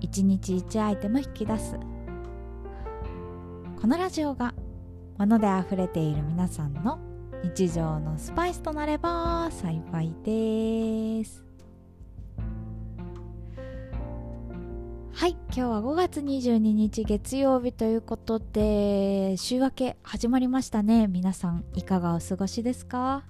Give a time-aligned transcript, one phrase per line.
[0.00, 1.76] 1日1アイテム引き出す。
[3.80, 4.54] このラジオが
[5.18, 6.98] 物であふれている皆さんの
[7.44, 11.44] 日常のスパイスとなれば幸いです。
[15.12, 21.08] はい今日は5月22日月曜日ということで週明け始まりましたね。
[21.08, 23.24] 皆さんいかがお過ごしですか？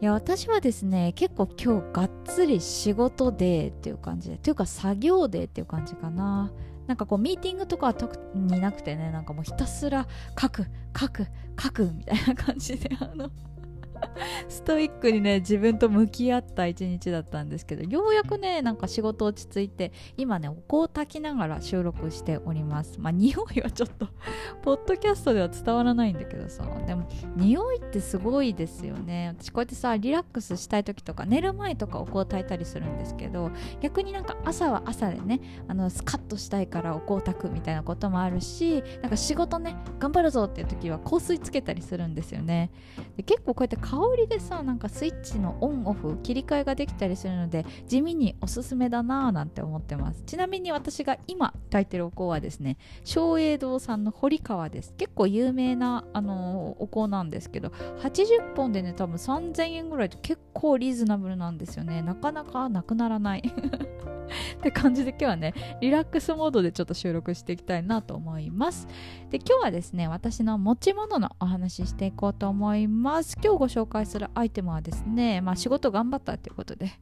[0.00, 6.52] いや私はですね結構今日がっつり仕事でっていう感じでというか作業でっていう感じかな。
[6.86, 10.06] なんかこうミーティングとかは特になくてねなんかもうひたすら
[10.40, 11.26] 書く書く
[11.60, 13.28] 書くみたいな感じであの
[14.48, 23.00] ストイックにね自分と向き合った一日だったんですけどようやくねなんか仕事落ち着いて今ねお香を炊きながら収録しております。
[23.00, 24.08] まあ匂いはちょっと
[24.62, 26.64] ポッドキャストでは伝わらないんだけどさ。
[26.86, 29.34] でも匂いってすごいですよね。
[29.38, 42.70] 私こうやってさリラックスしたい時とか寝る前とかお香を炊いたりするんですけど逆になんか朝は朝でねあのスカッとしたいからお香を炊くみたいなこともあるしなんか仕事ね頑張るぞっていう時は香水つけたりするんですよね。
[43.16, 50.24] で結構こうやって香りでさなんかスイッチのオンオフ切り替えができたりするので地味におすすめだなぁなんて思ってます。
[50.26, 54.92] ちなみに私が今炊いてるお香はですね松栄堂さんの堀川です。
[54.96, 57.68] 結構有名な、あのー、お香なんですけど
[58.00, 62.02] 80本でね多分3000円ぐらいと結構リーズナブルなんですよね。
[62.02, 63.42] なかなかなくならない。
[64.58, 68.88] って感じで今日はねリラックスモードでちょっと収録していきたいなと思います。
[69.30, 73.36] で今日はですね私の持ち物のお話ししていこうと思います。
[73.42, 76.92] 今日紹介するアイテムはですねまあ仕事頑張ったということで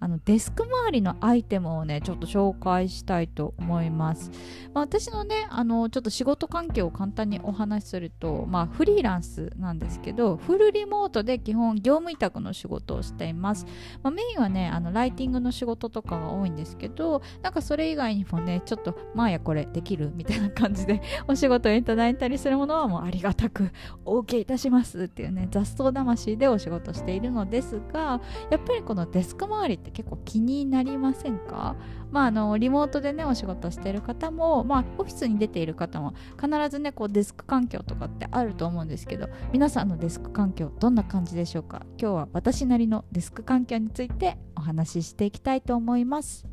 [0.00, 4.30] あのデスク周りのアイテムをねちょっと紹介したいと思います、
[4.72, 13.66] まあ、私のねあのちょっと仕事環境を簡単にお話しすると、まあ、フリーランスなんですけどフルリモートで基本業務委託の仕事をしています、
[14.02, 23.70] まあ、メインはねあのライティングの仕事とかが多いんですけどなんかそれ以外にもねちょっとまあやこれできるみたいな感じで お仕事をいただいたりするものはもうありがたく
[24.04, 28.20] お受けいたしますっていうね雑草魂でお仕事しているのですが
[28.50, 31.76] やっぱりこのデスク周りってって結構気になりませんか？
[32.10, 41.82] まあ、あのリモートでねお仕事してる方も、まあ、オフィスに出ている方も必ずねこうデスク環境とかってあると思うんですけど皆さんのデスク環境どんな感じでしょうか？
[41.98, 46.46] 今日は私なりのデスク環境についてお話ししていきたいと思います。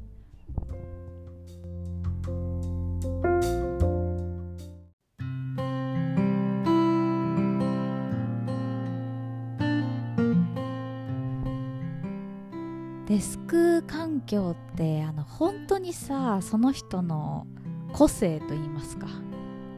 [13.15, 17.47] デスク環境ってあの本当にさその人の
[17.93, 19.07] 個性といいますか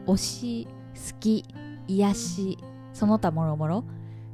[0.08, 0.68] 推し
[1.12, 1.44] 好き
[1.86, 2.58] 癒し
[2.92, 3.84] その他もろもろ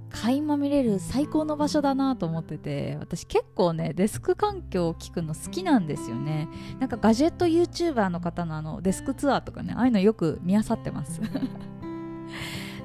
[0.08, 6.48] 垣間見れる最高の場所だなと思ってて私結構ねデスク環境を聞くの好きなんですよね。
[6.80, 11.20] なんかガジェット YouTuber の方のあのデスクツアーとかねああいうのよく見あさってます。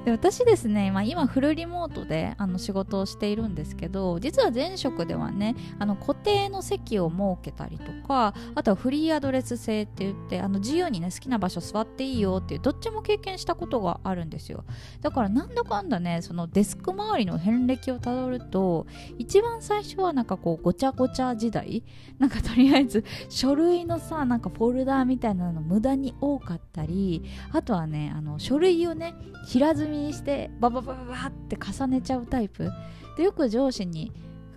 [0.04, 14.64] で私ですね、まあ、今フルリモートであの仕事をしているんですけど実は前職ではねあの固定の席を設けたりとかあとはフリーアドレス制って言ってあの自由にね好きな場所座っていいよっていうどっちも経験したことがあるんですよ。
[15.02, 18.86] だからなんだかんだねそのデスク周りの遍歴をたどると
[19.18, 21.84] 一番最初はなんかこうごちゃごちゃ時代
[22.18, 27.22] なんかとりあえず書類のさなんかフォルダーみたいなの無駄に多かったり
[27.52, 29.14] あとはねあの書類をね
[29.46, 32.70] 平積みにしてバババババって重ねちゃうタイプ。
[33.16, 34.12] でよく上司に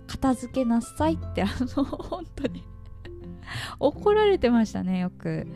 [0.06, 2.64] 片付けなさいってあの本当に
[3.78, 5.46] 怒られてましたねよく。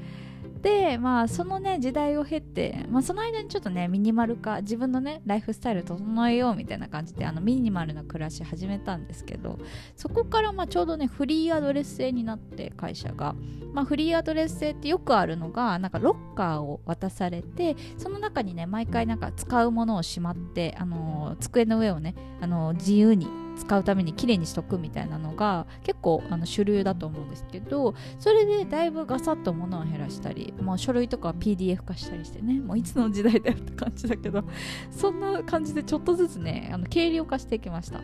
[0.62, 9.58] でまあそのね時代を経て、まあ、その間にちょっとねミニマル化自分のねライフスタイル整えようみたいな感じであのミニマルな暮らし始めたんですけど
[9.96, 13.34] そこからまあちょうどねフリーアドレス制になって会社が、
[13.72, 34.44] まあ、フリーアドレス制ってよくあるのがなんかロッカーを渡されてその中にね毎回なんか使うものをしまって、あのー、机の上をね、あのー、自由に使うためにきれいにしとくみたいなのが結構あの主流だと思うんですけどそれでだいぶガサッと物を減らしたり、まあ、書類とか PDF 化したりしてねもういつの時代だよって感じだけど
[34.90, 38.00] そんな感じでちょっとずつねあの軽量化していきました。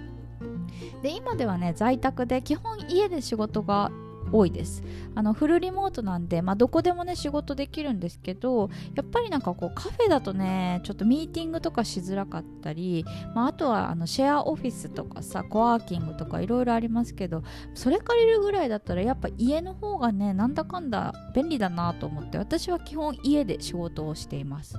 [1.03, 3.91] で今ではね在宅で基本家で仕事が
[4.35, 4.83] 多いです。
[5.15, 13.05] あのフルリモートなんで、まあ、どこでもね仕事できるんですけどやっぱりなんかこうカフェだとねちょっとミーティングとかしづらかったり、
[13.35, 17.45] まあ、あとはあのシェアオフィスとかさコワーキングとかいろいろありますけど
[17.75, 24.79] それ借りるぐらいだったらやっぱ家の方がねなんだかんだ便利だなと思って私は基本家で仕事をしています。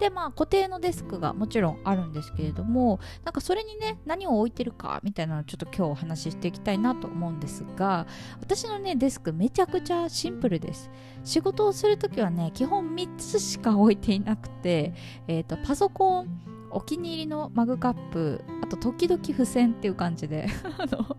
[0.00, 8.06] でまあ固定のデスクがもちろんあるんですけれどもなんかそれにね何を置いてるかみたいなのをちょっと今日お話ししていきたいなと思うんですが
[8.40, 10.90] 私のねデスクめちゃくちゃシンプルです。
[11.24, 14.94] 仕事をするときはね基本3つしか置いていなくて、
[15.26, 20.48] えーと、パソコンお気に入りのマグカップあと時々付箋っていう感じで
[20.78, 21.16] あの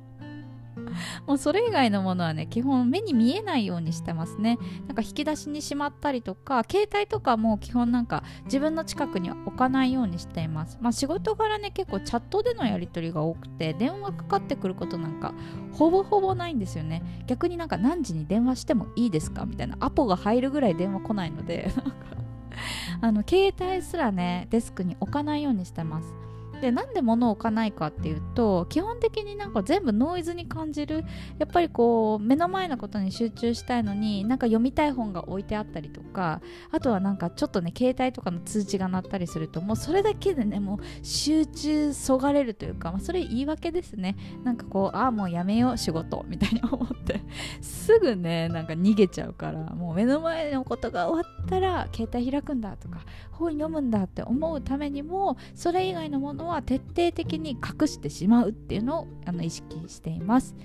[1.28, 4.58] もうそれ以外のものはね基本目に見えないようにしてますね。
[4.88, 10.78] なんか引き出しにしまったりとか携帯とかも基本なんか自分の近くには置かないようにしています。
[10.82, 15.34] まあ仕事柄ね結構チャットでのやり取りが多くて電話かかってくることなんか
[15.72, 17.24] ほぼほぼないんですよね。
[17.28, 21.72] 逆になんか何時に電話してもいいですかみたいなアポが入るぐらい電話来ないので。
[23.02, 26.25] あの携帯すらねデスクに置かないようにしてます。
[26.66, 31.06] でなんで物を置かないかっていうと基本的になんか全部ノイズに感じる
[31.38, 36.42] やっぱりこう目の前のことに集中したいのになんか読みたい本が置いてあったりとか
[36.72, 44.16] あとはなんかちょっとね携帯とかの通知が鳴ったりするともうそれだけでねもう集中そがれるというか、まあ、それ言い訳ですね。
[44.44, 47.22] なんかこうああもうやめよう仕事みたいに思って
[47.62, 53.02] すぐねなんか逃げちゃうからもう目の前のことが終わったら携帯開くんだとか
[53.32, 60.56] 本読むんだって思うためにもそれ以外のものは徹底的に隠してしまうっていうのをあの意識しています。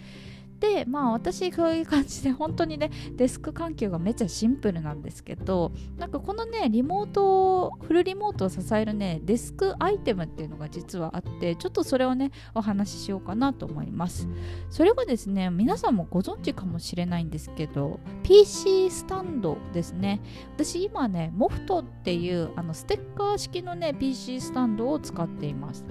[0.60, 14.28] でまあ私こういう感じで本当にねデスク環境がめっちゃシンプルなんですけどなんかこのねリモートフルリモートを支えるねデスクアイテムっていうのが実はあってちょっとそれをねお話ししようかなと思います。
[14.68, 20.20] それがですね皆さんもご存知かもしれないんですけど PC スタンドですね。
[20.54, 25.84] 私今ねモフトっていうあのステッカー式のね PC スタンドを使っています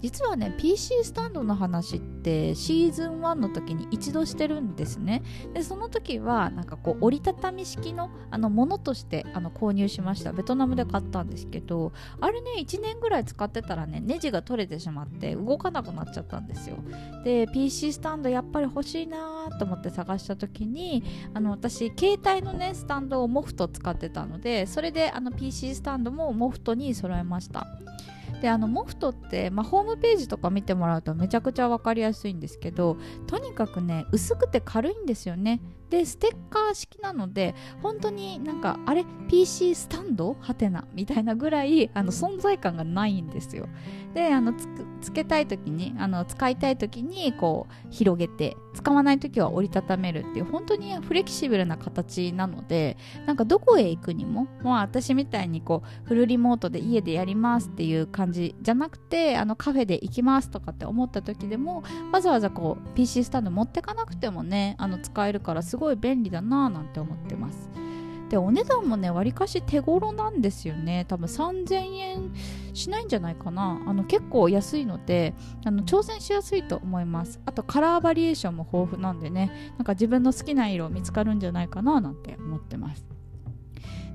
[0.00, 5.22] 実はね PC スタンドの話ってシーズン1の時に一度してるんですね。
[5.54, 10.32] でその時はなんかこう折りたたみ式のあのものとしてあの購入しました。
[10.32, 16.76] ベトナムで買ったんですけどあれね1年ぐらい使ってたらねネジが取れてしまって動かなくなっちゃったんですよ。
[17.24, 21.02] で PC スタンドやっぱり欲しいなと思って探した時に
[21.34, 27.66] あの私携帯のねスタンドをモフト使ってたのでそれであの PC スタンドもモフトに揃えました。
[28.40, 32.96] であのモフトって、まあ、ホームページとか見てもらうとめちゃくちゃ分かりやすいんですけど
[33.26, 35.60] とにかくね薄くて軽いんですよね。
[35.90, 40.36] でステッカー式なので本当になんかあれ PC スタンド？
[40.40, 43.68] はてなみたいなぐらいあの存在感がないんですよ。
[44.14, 44.54] であの
[45.00, 52.96] つけたい時にあの使いたい時にこう広げて使わない時は折りたためるっていう本当にフレキシブルな形なので
[53.26, 61.82] なんかどこへ行くにもまあ私みたいにこうフルリモートで家でやりますっていう感じじゃなくてあのカフェで行きますとかって思った時でも
[62.12, 67.68] わざわざこう PC スタンド持ってかなくてもねあの使えるからすごいごい便利だなぁなんて思ってます。
[68.28, 71.04] でお値段もねわりかし手頃なんですよね。
[71.08, 72.32] 多分3000円
[72.74, 73.82] しないんじゃないかな。
[73.84, 75.34] あの結構安いので
[75.64, 77.40] あの挑戦しやすいと思います。
[77.44, 79.72] あとカラーバリエーションも豊富なんでね。
[79.78, 83.04] なんか自分の好きな色見つかるんじゃないかななんて思ってます。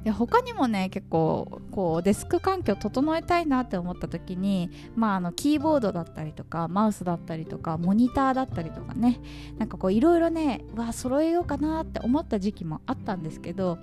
[0.06, 9.20] で他にもね結構こうデスク環境整えたいなって思った時に、まあ、あのキーボードだったりとかマウスだったりとかモニターだったりとかね。
[9.58, 13.80] なんかこういろいろねわ揃えようかなって思った時期もあったんですけど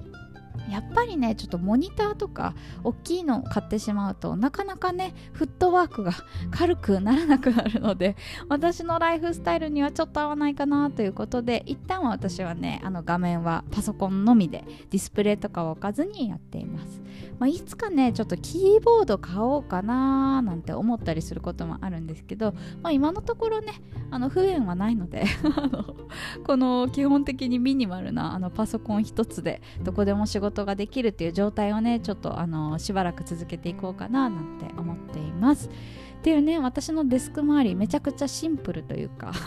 [0.70, 2.54] やっぱりねちょっとモニターとか
[2.84, 6.12] 大きいのを買ってしまうとなかなかねフットワークが
[6.50, 8.16] 軽くならなくなるので
[8.48, 17.00] 私のライフスタイルにはちょっと合わないかなということで一旦は私はねあの画面はパソコンのみでディスプレイとかを置かずにやっています、
[17.38, 23.74] まあ、いつかねちょっとキーボード買おうかななんて思ったりすることもあるんですけど、まあ、今のところね
[24.10, 25.24] あの不便はないので
[26.46, 35.68] この基本的にミニマルなあのパソコン一つでどこでも仕事事ができるっていう状態をねちょっとあのしばらく続けていこうかななんて思っています。
[35.68, 35.70] っ
[36.22, 39.32] ていうね私のデスク周りめちゃくちゃシンプルというか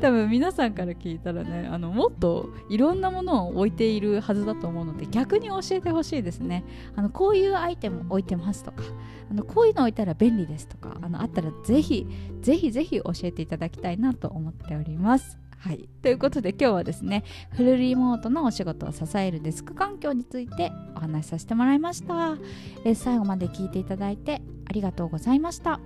[0.00, 6.64] 多分皆さんから聞いたらねあのもっといろんなものを置いているはずだと思うので逆に教えてほしいですね。
[6.96, 8.82] あのこういうアイテム置いてますとか
[9.30, 12.06] あのこういうの置いたら便利ですとかあのあったらぜひ
[12.40, 15.41] ぜひぜひ教えていただきたいなと思っております。
[15.62, 15.88] はい。
[16.02, 22.36] ということで今日はですね、フルリモートのお仕事を支えるデスク環境についてお話しさせてもらいました。
[22.84, 25.78] え最後まで聞いていただいてありがとうございました。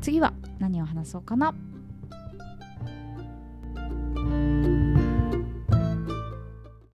[0.00, 1.54] 次は何を話そうかな？